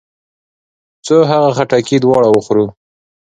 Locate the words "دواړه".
2.01-2.27